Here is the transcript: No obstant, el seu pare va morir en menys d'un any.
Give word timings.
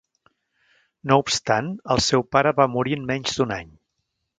No 1.11 1.19
obstant, 1.25 1.69
el 1.97 2.03
seu 2.09 2.27
pare 2.37 2.57
va 2.63 2.71
morir 2.79 3.01
en 3.01 3.09
menys 3.15 3.41
d'un 3.41 3.59
any. 3.63 3.75